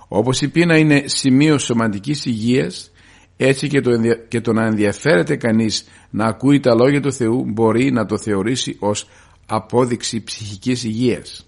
Όπως 0.08 0.40
η 0.40 0.48
πείνα 0.48 0.78
είναι 0.78 1.02
σημείο 1.06 1.58
σωματικής 1.58 2.24
υγείας 2.24 2.90
έτσι 3.36 3.68
και 3.68 3.80
το, 3.80 3.90
και 4.28 4.40
το 4.40 4.52
να 4.52 4.66
ενδιαφέρεται 4.66 5.36
κανείς 5.36 5.84
να 6.10 6.24
ακούει 6.24 6.60
τα 6.60 6.74
λόγια 6.74 7.00
του 7.00 7.12
Θεού 7.12 7.44
μπορεί 7.46 7.92
να 7.92 8.06
το 8.06 8.18
θεωρήσει 8.18 8.76
ως 8.78 9.08
απόδειξη 9.46 10.24
ψυχικής 10.24 10.84
υγείας. 10.84 11.46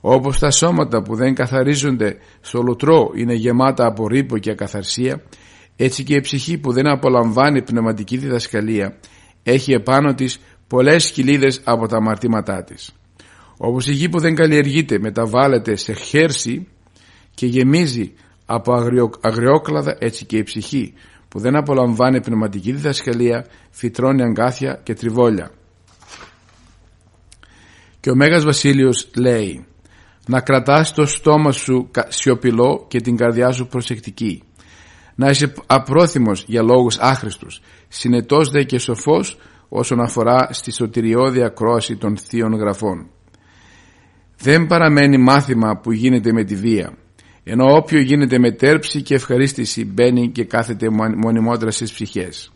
Όπως 0.00 0.38
τα 0.38 0.50
σώματα 0.50 1.02
που 1.02 1.14
δεν 1.14 1.34
καθαρίζονται 1.34 2.16
στο 2.40 2.62
λουτρό 2.62 3.10
είναι 3.14 3.34
γεμάτα 3.34 3.86
από 3.86 4.06
ρήπο 4.06 4.38
και 4.38 4.50
ακαθαρσία, 4.50 5.22
έτσι 5.82 6.04
και 6.04 6.14
η 6.14 6.20
ψυχή 6.20 6.58
που 6.58 6.72
δεν 6.72 6.86
απολαμβάνει 6.86 7.62
πνευματική 7.62 8.16
διδασκαλία 8.16 8.98
έχει 9.42 9.72
επάνω 9.72 10.14
της 10.14 10.40
πολλές 10.66 11.10
κοιλίδες 11.10 11.60
από 11.64 11.86
τα 11.86 11.96
αμαρτήματά 11.96 12.64
της. 12.64 12.94
Όπως 13.56 13.86
η 13.86 13.92
γη 13.92 14.08
που 14.08 14.18
δεν 14.18 14.34
καλλιεργείται 14.34 14.98
μεταβάλλεται 14.98 15.76
σε 15.76 15.92
χέρση 15.92 16.68
και 17.34 17.46
γεμίζει 17.46 18.12
από 18.46 18.72
αγριόκλαδα 19.20 19.96
έτσι 19.98 20.24
και 20.24 20.36
η 20.36 20.42
ψυχή 20.42 20.94
που 21.28 21.38
δεν 21.38 21.56
απολαμβάνει 21.56 22.20
πνευματική 22.20 22.72
διδασκαλία 22.72 23.46
φυτρώνει 23.70 24.22
αγκάθια 24.22 24.80
και 24.82 24.94
τριβόλια. 24.94 25.50
Και 28.00 28.10
ο 28.10 28.14
Μέγας 28.14 28.44
Βασίλειος 28.44 29.10
λέει 29.16 29.66
να 30.26 30.40
κρατάς 30.40 30.92
το 30.92 31.06
στόμα 31.06 31.52
σου 31.52 31.90
σιωπηλό 32.08 32.84
και 32.88 33.00
την 33.00 33.16
καρδιά 33.16 33.52
σου 33.52 33.66
προσεκτική. 33.66 34.42
Να 35.20 35.30
είσαι 35.30 35.52
απρόθυμος 35.66 36.44
για 36.46 36.62
λόγους 36.62 36.98
άχρηστους, 36.98 37.60
συνετός 37.88 38.50
δε 38.50 38.62
και 38.62 38.78
σοφός 38.78 39.38
όσον 39.68 40.00
αφορά 40.00 40.48
στη 40.52 40.72
σωτηριώδη 40.72 41.42
ακρόαση 41.42 41.96
των 41.96 42.16
θείων 42.16 42.54
γραφών. 42.54 43.06
Δεν 44.38 44.66
παραμένει 44.66 45.18
μάθημα 45.18 45.76
που 45.76 45.92
γίνεται 45.92 46.32
με 46.32 46.44
τη 46.44 46.54
βία, 46.54 46.92
ενώ 47.44 47.74
όποιο 47.76 48.00
γίνεται 48.00 48.38
με 48.38 48.52
τέρψη 48.52 49.02
και 49.02 49.14
ευχαρίστηση 49.14 49.84
μπαίνει 49.84 50.28
και 50.28 50.44
κάθεται 50.44 50.86
μονιμότερα 51.16 51.70
στις 51.70 51.92
ψυχές. 51.92 52.52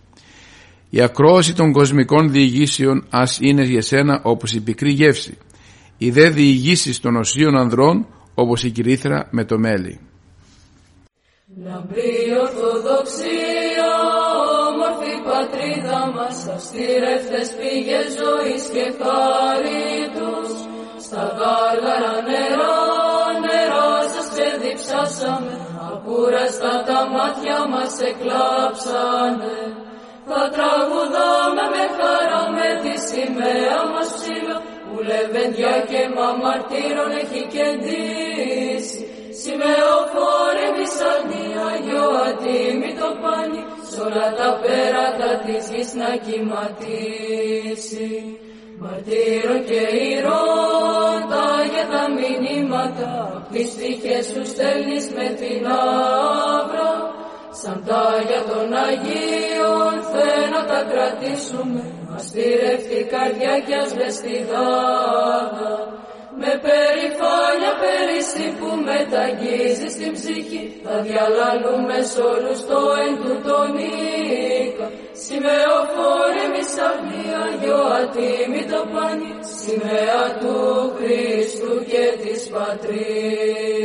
Η 0.91 1.01
ακρόαση 1.01 1.55
των 1.55 1.73
κοσμικών 1.73 2.31
διηγήσεων 2.31 3.05
ας 3.11 3.39
είναι 3.41 3.63
για 3.63 3.83
σένα 3.83 4.21
όπως 4.23 4.55
η 4.55 4.61
πικρή 4.61 4.91
γεύση. 4.91 5.39
Οι 5.99 6.11
δε 6.11 6.29
διηγήσεις 6.29 7.01
των 7.01 7.17
οσίων 7.17 7.57
ανδρών 7.57 8.07
όπως 8.35 8.65
η 8.65 8.71
κυρίθρα 8.71 9.29
με 9.31 9.45
το 9.45 9.59
μέλι. 9.59 10.01
Λαμπρή 11.63 12.17
Ορθοδοξία, 12.41 13.91
όμορφη 14.69 15.15
πατρίδα 15.29 16.01
μας, 16.15 16.37
αυστηρεύτες 16.55 17.49
πήγες 17.59 18.07
ζωής 18.21 18.65
και 18.75 18.87
χάριτους, 18.99 20.51
στα 21.05 21.23
γάλαρα 21.39 22.17
νερά, 22.29 22.77
νερά 23.45 23.91
σας 24.13 24.27
ξεδιψάσαμε, 24.33 25.55
ακούραστα 25.91 26.73
τα 26.89 27.01
μάτια 27.15 27.59
μας 27.73 27.95
εκλάψανε. 28.11 29.59
Θα 30.29 30.43
τραγουδάμε 30.55 31.65
με 31.75 31.85
χαρά 31.97 32.43
με 32.57 32.69
τη 32.83 32.95
σημαία 33.09 33.79
μας 33.93 34.09
ψηλά 34.17 34.57
που 34.87 34.97
λεβέντια 35.09 35.75
και 35.91 36.03
μαμαρτύρων 36.17 37.11
έχει 37.23 37.43
κεντήσει. 37.55 39.14
Σημεοφόρε 39.45 40.67
μισαλνή 40.77 41.47
Αγιο 41.71 42.07
ατίμητο 42.29 43.09
πάνι 43.23 43.63
σ' 43.91 43.99
όλα 44.05 44.27
τα 44.39 44.49
πέρατα 44.63 45.31
της 45.45 45.65
γης 45.73 45.91
να 46.01 46.11
κυματίσει. 46.27 48.11
Μαρτύρων 48.83 49.61
και 49.69 49.83
ηρών 50.11 51.19
τα 51.33 51.47
για 51.73 51.87
τα 51.93 52.03
μηνύματα 52.17 53.11
τις 53.53 53.71
τύχες 53.79 54.25
σου 54.31 54.43
στέλνεις 54.53 55.07
με 55.17 55.27
την 55.41 55.63
άβρα 55.67 56.93
Σαν 57.61 57.79
τα 57.87 58.05
για 58.29 58.43
των 58.51 58.69
Αγίων 58.87 59.95
θέλω 60.13 60.61
τα 60.71 60.81
κρατήσουμε 60.91 61.85
Αστηρεύτη 62.17 63.01
καρδιά 63.13 63.55
κι 63.67 63.75
ας 63.83 63.93
δάδα 64.51 65.73
Με 66.43 66.53
περηφάνια 66.65 67.73
περίστη 67.83 68.47
που 68.59 68.69
μεταγγίζει 68.89 69.89
στην 69.95 70.13
ψυχή. 70.17 70.63
Θα 70.85 70.97
διαλαλούμε 71.07 71.97
σ' 72.11 72.19
όλους 72.33 72.61
το 72.71 72.81
εν 73.05 73.15
του 73.23 73.35
τον 73.47 73.71
οίκα 73.85 74.87
Σημεοφόρε 75.25 76.45
μη 76.53 76.63
σταχνή 76.73 77.25
Αγιο 77.45 77.83
ατίμητο 78.01 78.81
πανί 78.93 79.33
Σημαία 79.61 80.25
του 80.41 80.57
Χριστού 80.97 81.75
και 81.91 82.05
της 82.23 82.41
Πατρίδας 82.55 83.85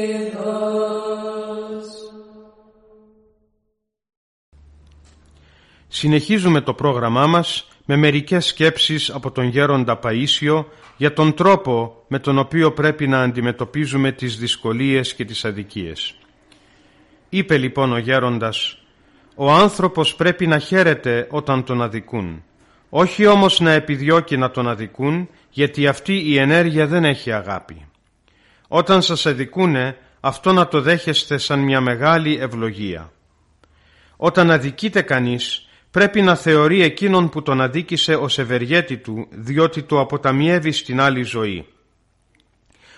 Συνεχίζουμε 5.88 6.62
το 6.62 6.74
πρόγραμμά 6.74 7.28
μας 7.28 7.68
με 7.86 7.96
μερικές 7.96 8.46
σκέψεις 8.46 9.10
από 9.10 9.32
τον 9.32 9.44
Γέροντα 9.46 10.00
Παΐσιο 10.04 10.66
για 11.00 11.14
τον 11.14 11.34
τρόπο 11.34 12.04
με 12.08 12.20
τον 12.20 12.38
οποίο 12.38 12.72
πρέπει 12.72 13.08
να 13.08 13.22
αντιμετωπίζουμε 13.22 14.12
τις 14.12 14.38
δυσκολίες 14.38 15.14
και 15.14 15.26
τις 15.26 15.46
αδικίες. 15.46 16.16
Είπε 17.30 17.58
λοιπόν 17.58 17.94
ο 17.94 17.98
Γέροντας 17.98 18.78
«Ο 19.36 19.52
άνθρωπος 19.52 20.16
πρέπει 20.16 20.48
να 20.48 20.60
χαίρεται 20.60 21.28
όταν 21.30 21.64
τον 21.64 21.82
αδικούν, 21.82 22.44
όχι 22.90 23.26
όμως 23.26 23.60
να 23.60 23.72
επιδιώκει 23.72 24.38
να 24.38 24.52
τον 24.52 24.68
αδικούν, 24.68 25.30
γιατί 25.50 25.88
αυτή 25.88 26.30
η 26.30 26.38
ενέργεια 26.38 26.88
δεν 26.88 27.06
έχει 27.06 27.32
αγάπη. 27.32 27.86
Όταν 28.68 29.02
σας 29.02 29.26
αδικούνε, 29.26 29.98
αυτό 30.20 30.54
να 30.54 30.68
το 30.68 30.82
δέχεστε 30.82 31.38
σαν 31.38 31.60
μια 31.60 31.82
μεγάλη 31.82 32.38
ευλογία. 32.42 33.12
Όταν 34.18 34.52
αδικείται 34.52 35.02
κανείς, 35.02 35.69
πρέπει 35.92 36.22
να 36.22 36.36
θεωρεί 36.36 36.82
εκείνον 36.82 37.30
που 37.30 37.42
τον 37.42 37.62
αδίκησε 37.62 38.16
ως 38.16 38.40
ευεργέτη 38.40 38.98
του, 38.98 39.28
διότι 39.30 39.82
το 39.84 40.00
αποταμιεύει 40.00 40.72
στην 40.72 41.00
άλλη 41.00 41.24
ζωή. 41.24 41.66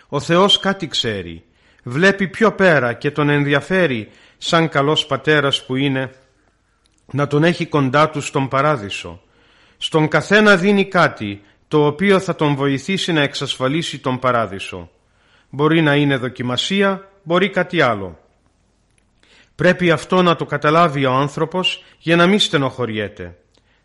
Ο 0.08 0.20
Θεός 0.20 0.60
κάτι 0.60 0.88
ξέρει, 0.88 1.44
βλέπει 1.84 2.28
πιο 2.28 2.52
πέρα 2.52 2.94
και 2.94 3.12
τον 3.12 3.30
ενδιαφέρει 3.30 4.10
σαν 4.38 4.70
καλός 4.70 5.06
πατέρας 5.06 5.66
που 5.66 5.76
είναι 5.76 6.12
να 7.12 7.28
τον 7.28 7.44
έχει 7.44 7.66
κοντά 7.66 8.10
του 8.10 8.22
στον 8.22 8.48
παράδεισο. 8.48 9.22
Στον 9.78 10.08
καθένα 10.08 10.56
δίνει 10.56 10.86
κάτι 10.86 11.42
το 11.68 11.86
οποίο 11.86 12.20
θα 12.20 12.36
τον 12.36 12.56
βοηθήσει 12.56 13.12
να 13.12 13.22
εξασφαλίσει 13.22 14.00
τον 14.00 14.20
παράδεισο. 14.20 14.90
Μπορεί 15.50 15.82
να 15.82 15.96
είναι 15.96 16.18
δοκιμασία, 16.18 17.10
μπορεί 17.24 17.50
κάτι 17.50 17.82
άλλο. 17.82 18.20
Πρέπει 19.62 19.92
αυτό 19.92 20.22
να 20.22 20.36
το 20.36 20.46
καταλάβει 20.46 21.06
ο 21.06 21.12
άνθρωπος 21.12 21.84
για 21.98 22.16
να 22.16 22.28
μην 22.28 22.40
στενοχωριέται. 22.40 23.38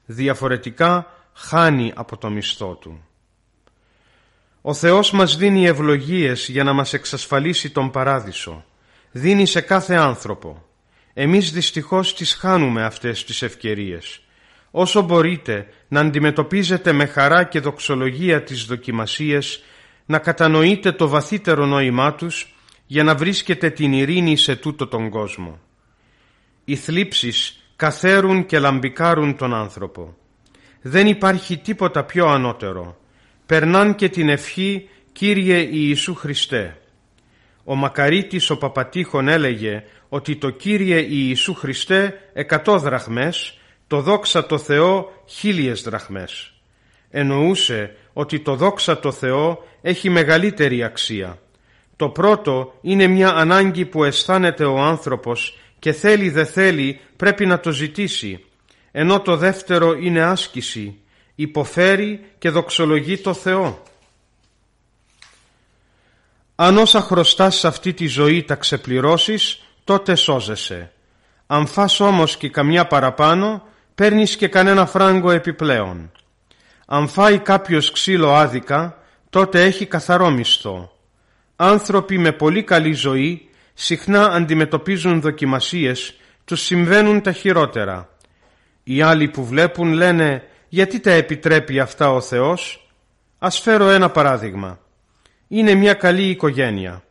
Διαφορετικά 0.06 1.12
χάνει 1.32 1.92
από 1.94 2.16
το 2.16 2.30
μισθό 2.30 2.74
του. 2.74 3.04
Ο 4.60 4.74
Θεός 4.74 5.10
μας 5.10 5.36
δίνει 5.36 5.66
ευλογίες 5.66 6.48
για 6.48 6.64
να 6.64 6.72
μας 6.72 6.92
εξασφαλίσει 6.92 7.70
τον 7.70 7.90
παράδεισο. 7.90 8.64
Δίνει 9.10 9.46
σε 9.46 9.60
κάθε 9.60 9.94
άνθρωπο. 9.94 10.64
Εμείς 11.14 11.52
δυστυχώς 11.52 12.14
τις 12.14 12.34
χάνουμε 12.34 12.84
αυτές 12.84 13.24
τις 13.24 13.42
ευκαιρίες. 13.42 14.20
Όσο 14.70 15.02
μπορείτε 15.02 15.68
να 15.88 16.00
αντιμετωπίζετε 16.00 16.92
με 16.92 17.06
χαρά 17.06 17.44
και 17.44 17.60
δοξολογία 17.60 18.42
τις 18.42 18.64
δοκιμασίες, 18.64 19.62
να 20.06 20.18
κατανοείτε 20.18 20.92
το 20.92 21.08
βαθύτερο 21.08 21.66
νόημά 21.66 22.14
τους 22.14 22.54
για 22.86 23.02
να 23.02 23.14
βρίσκετε 23.14 23.70
την 23.70 23.92
ειρήνη 23.92 24.36
σε 24.36 24.56
τούτο 24.56 24.86
τον 24.86 25.10
κόσμο. 25.10 25.60
Οι 26.68 26.76
θλίψεις 26.76 27.70
καθαίρουν 27.76 28.46
και 28.46 28.58
λαμπικάρουν 28.58 29.36
τον 29.36 29.54
άνθρωπο. 29.54 30.16
Δεν 30.82 31.06
υπάρχει 31.06 31.56
τίποτα 31.56 32.04
πιο 32.04 32.26
ανώτερο. 32.26 32.96
Περνάν 33.46 33.94
και 33.94 34.08
την 34.08 34.28
ευχή 34.28 34.88
«Κύριε 35.12 35.68
Ιησού 35.70 36.14
Χριστέ». 36.14 36.80
Ο 37.64 37.74
Μακαρίτης 37.74 38.50
ο 38.50 38.56
Παπατήχων 38.56 39.28
έλεγε 39.28 39.84
ότι 40.08 40.36
το 40.36 40.50
«Κύριε 40.50 41.06
Ιησού 41.08 41.54
Χριστέ» 41.54 42.30
εκατό 42.32 42.78
δραχμές, 42.78 43.58
το 43.86 44.00
«Δόξα 44.00 44.46
το 44.46 44.58
Θεό» 44.58 45.22
χίλιες 45.26 45.82
δραχμές. 45.82 46.52
Εννοούσε 47.10 47.96
ότι 48.12 48.40
το 48.40 48.54
«Δόξα 48.54 48.98
το 48.98 49.12
Θεό» 49.12 49.64
έχει 49.82 50.10
μεγαλύτερη 50.10 50.82
αξία. 50.82 51.38
Το 51.96 52.08
πρώτο 52.08 52.74
είναι 52.80 53.06
μια 53.06 53.28
ανάγκη 53.28 53.84
που 53.84 54.04
αισθάνεται 54.04 54.64
ο 54.64 54.78
άνθρωπος 54.78 55.58
και 55.78 55.92
θέλει 55.92 56.30
δε 56.30 56.44
θέλει 56.44 57.00
πρέπει 57.16 57.46
να 57.46 57.60
το 57.60 57.70
ζητήσει, 57.70 58.44
ενώ 58.90 59.20
το 59.20 59.36
δεύτερο 59.36 59.92
είναι 59.92 60.22
άσκηση, 60.22 60.98
υποφέρει 61.34 62.24
και 62.38 62.50
δοξολογεί 62.50 63.18
το 63.18 63.34
Θεό. 63.34 63.82
Αν 66.54 66.78
όσα 66.78 67.00
χρωστάς 67.00 67.56
σε 67.56 67.66
αυτή 67.66 67.92
τη 67.92 68.06
ζωή 68.06 68.42
τα 68.42 68.54
ξεπληρώσεις, 68.54 69.62
τότε 69.84 70.14
σώζεσαι. 70.14 70.92
Αν 71.46 71.66
φας 71.66 72.00
όμως 72.00 72.36
και 72.36 72.48
καμιά 72.48 72.86
παραπάνω, 72.86 73.62
παίρνεις 73.94 74.36
και 74.36 74.48
κανένα 74.48 74.86
φράγκο 74.86 75.30
επιπλέον. 75.30 76.10
Αν 76.86 77.08
φάει 77.08 77.38
κάποιος 77.38 77.90
ξύλο 77.90 78.34
άδικα, 78.34 78.98
τότε 79.30 79.64
έχει 79.64 79.86
καθαρό 79.86 80.30
μισθό. 80.30 80.92
Άνθρωποι 81.56 82.18
με 82.18 82.32
πολύ 82.32 82.62
καλή 82.62 82.92
ζωή 82.92 83.45
συχνά 83.78 84.26
αντιμετωπίζουν 84.26 85.20
δοκιμασίες, 85.20 86.14
τους 86.44 86.60
συμβαίνουν 86.60 87.20
τα 87.20 87.32
χειρότερα. 87.32 88.08
Οι 88.82 89.02
άλλοι 89.02 89.28
που 89.28 89.44
βλέπουν 89.44 89.92
λένε 89.92 90.42
γιατί 90.68 91.00
τα 91.00 91.10
επιτρέπει 91.10 91.80
αυτά 91.80 92.12
ο 92.12 92.20
Θεός; 92.20 92.88
Ας 93.38 93.60
φέρω 93.60 93.88
ένα 93.88 94.10
παράδειγμα. 94.10 94.78
Είναι 95.48 95.74
μια 95.74 95.94
καλή 95.94 96.28
οικογένεια 96.28 97.02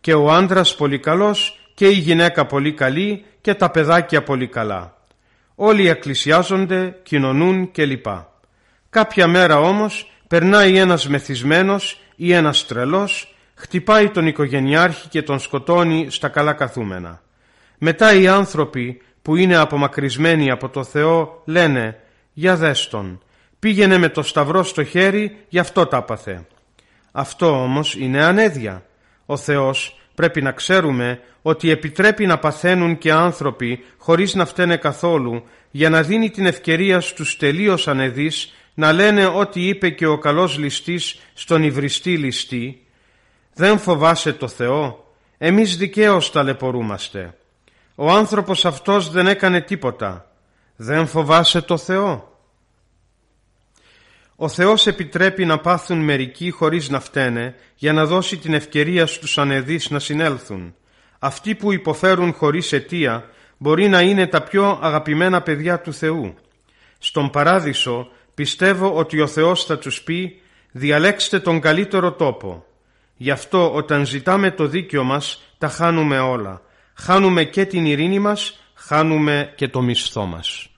και 0.00 0.14
ο 0.14 0.32
άντρας 0.32 0.74
πολύ 0.74 0.98
καλός 0.98 1.58
και 1.74 1.88
η 1.88 1.92
γυναίκα 1.92 2.46
πολύ 2.46 2.72
καλή 2.72 3.24
και 3.40 3.54
τα 3.54 3.70
παιδάκια 3.70 4.22
πολύ 4.22 4.48
καλά. 4.48 4.96
Όλοι 5.54 5.88
εκκλησιάζονται, 5.88 6.98
κοινωνούν 7.02 7.70
κλπ. 7.72 8.06
Κάποια 8.90 9.26
μέρα 9.26 9.60
όμως 9.60 10.12
περνάει 10.28 10.76
ένας 10.76 11.08
μεθυσμένος 11.08 12.00
ή 12.16 12.32
ένας 12.32 12.66
τρελός 12.66 13.35
χτυπάει 13.56 14.10
τον 14.10 14.26
οικογενειάρχη 14.26 15.08
και 15.08 15.22
τον 15.22 15.38
σκοτώνει 15.38 16.06
στα 16.10 16.28
καλά 16.28 16.52
καθούμενα. 16.52 17.22
Μετά 17.78 18.14
οι 18.14 18.26
άνθρωποι 18.26 19.00
που 19.22 19.36
είναι 19.36 19.56
απομακρυσμένοι 19.56 20.50
από 20.50 20.68
το 20.68 20.84
Θεό 20.84 21.42
λένε 21.44 22.00
«Για 22.32 22.56
δες 22.56 22.88
τον, 22.88 23.22
πήγαινε 23.58 23.98
με 23.98 24.08
το 24.08 24.22
σταυρό 24.22 24.62
στο 24.62 24.84
χέρι, 24.84 25.36
γι' 25.48 25.58
αυτό 25.58 25.86
τα 25.86 25.96
έπαθε». 25.96 26.46
Αυτό 27.12 27.62
όμως 27.62 27.94
είναι 27.94 28.24
ανέδεια. 28.24 28.84
Ο 29.26 29.36
Θεός 29.36 30.00
πρέπει 30.14 30.42
να 30.42 30.52
ξέρουμε 30.52 31.20
ότι 31.42 31.70
επιτρέπει 31.70 32.26
να 32.26 32.38
παθαίνουν 32.38 32.98
και 32.98 33.12
άνθρωποι 33.12 33.84
χωρίς 33.98 34.34
να 34.34 34.46
φταίνε 34.46 34.76
καθόλου 34.76 35.42
για 35.70 35.90
να 35.90 36.02
δίνει 36.02 36.30
την 36.30 36.46
ευκαιρία 36.46 37.00
στους 37.00 37.36
τελείως 37.36 37.88
ανεδείς 37.88 38.54
να 38.74 38.92
λένε 38.92 39.26
ό,τι 39.26 39.68
είπε 39.68 39.90
και 39.90 40.06
ο 40.06 40.18
καλός 40.18 40.58
ληστής 40.58 41.20
στον 41.34 41.62
υβριστή 41.62 42.16
ληστή 42.16 42.85
δεν 43.58 43.78
φοβάσαι 43.78 44.32
το 44.32 44.48
Θεό, 44.48 45.04
εμείς 45.38 45.76
δικαίως 45.76 46.30
ταλαιπωρούμαστε. 46.30 47.34
Ο 47.94 48.10
άνθρωπος 48.10 48.64
αυτός 48.64 49.10
δεν 49.10 49.26
έκανε 49.26 49.60
τίποτα. 49.60 50.30
Δεν 50.76 51.06
φοβάσαι 51.06 51.60
το 51.60 51.76
Θεό. 51.76 52.40
Ο 54.36 54.48
Θεός 54.48 54.86
επιτρέπει 54.86 55.44
να 55.44 55.58
πάθουν 55.58 55.98
μερικοί 55.98 56.50
χωρίς 56.50 56.88
να 56.88 57.00
φταίνε 57.00 57.54
για 57.76 57.92
να 57.92 58.06
δώσει 58.06 58.36
την 58.36 58.54
ευκαιρία 58.54 59.06
στους 59.06 59.38
ανεδείς 59.38 59.90
να 59.90 59.98
συνέλθουν. 59.98 60.74
Αυτοί 61.18 61.54
που 61.54 61.72
υποφέρουν 61.72 62.32
χωρίς 62.32 62.72
αιτία 62.72 63.24
μπορεί 63.56 63.88
να 63.88 64.00
είναι 64.00 64.26
τα 64.26 64.42
πιο 64.42 64.78
αγαπημένα 64.82 65.42
παιδιά 65.42 65.80
του 65.80 65.92
Θεού. 65.92 66.34
Στον 66.98 67.30
Παράδεισο 67.30 68.08
πιστεύω 68.34 68.94
ότι 68.94 69.20
ο 69.20 69.26
Θεός 69.26 69.64
θα 69.64 69.78
τους 69.78 70.02
πει 70.02 70.40
«Διαλέξτε 70.72 71.40
τον 71.40 71.60
καλύτερο 71.60 72.12
τόπο». 72.12 72.64
Γι' 73.16 73.30
αυτό 73.30 73.74
όταν 73.74 74.06
ζητάμε 74.06 74.50
το 74.50 74.66
δίκαιο 74.66 75.04
μας 75.04 75.42
τα 75.58 75.68
χάνουμε 75.68 76.18
όλα. 76.18 76.60
Χάνουμε 76.94 77.44
και 77.44 77.64
την 77.64 77.84
ειρήνη 77.84 78.18
μας, 78.18 78.60
χάνουμε 78.74 79.52
και 79.56 79.68
το 79.68 79.80
μισθό 79.82 80.26
μας. 80.26 80.68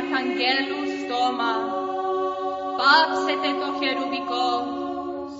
Αρχαγγέλου 0.00 0.80
στόμα, 1.00 1.54
πάψετε 2.78 3.50
το 3.60 3.68
χερουβικό 3.80 4.50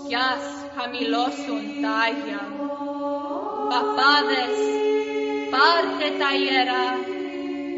κι 0.07 0.17
ας 0.33 0.47
χαμηλώσουν 0.77 1.63
τα 1.83 1.93
Άγια. 2.07 2.43
Παπάδες, 3.71 4.57
πάρτε 5.53 6.09
τα 6.21 6.31
ιερά 6.43 6.89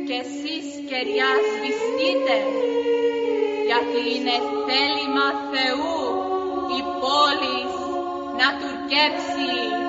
και 0.06 0.16
εσείς 0.24 0.66
κεριά 0.88 1.32
σβηστείτε, 1.48 2.36
γιατί 3.68 4.00
είναι 4.14 4.36
θέλημα 4.66 5.28
Θεού 5.52 5.98
η 6.78 6.80
πόλη 7.00 7.60
να 8.38 8.48
τουρκέψει. 8.58 9.81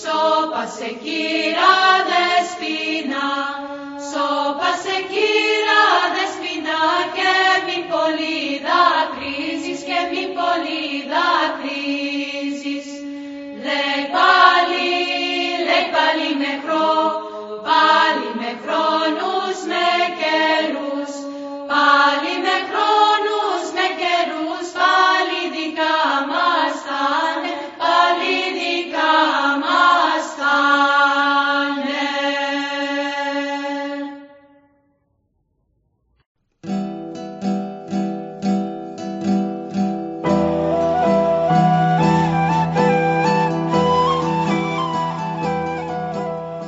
Σώπα 0.00 0.66
σε 0.66 0.84
εκεί, 0.84 1.54